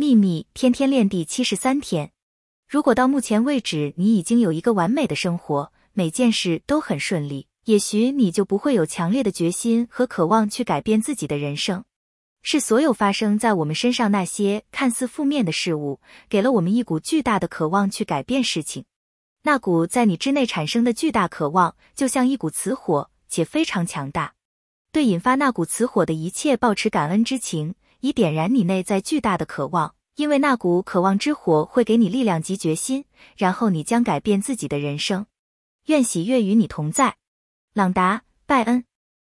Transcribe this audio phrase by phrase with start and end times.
[0.00, 2.12] 秘密天天练第七十三天。
[2.68, 11.84] 如果到目前为止你已经有一个完美的生活，每件事都很顺利，也许你就不会有强烈的决心和渴望去改变自己的人生。
[12.42, 18.84] 是所有发生在我们身上那些看似负面的事物，给了我们一股巨大的渴望去改变事情。
[19.42, 24.34] 那股在你之内产生的巨大渴望，就像一股磁火，且非常强大。
[24.92, 27.74] 对引发那股磁火的一切保持感恩之情。
[28.00, 33.04] 以点燃你内在巨大的渴望，因为那股渴望之火会给你力量及决心，
[33.36, 35.26] 然后你将改变自己的人生。
[35.86, 37.16] 愿喜悦与你同在，
[37.74, 38.87] 朗达·拜恩。